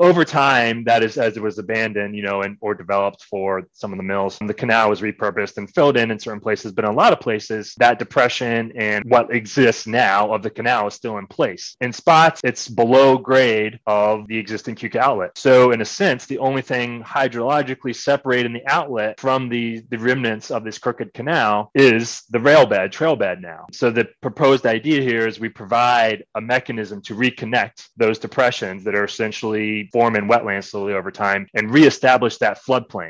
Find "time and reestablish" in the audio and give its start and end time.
31.10-32.38